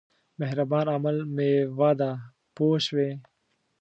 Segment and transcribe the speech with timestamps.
[0.39, 2.11] مهربان عمل مېوه ده
[2.55, 3.09] پوه شوې!.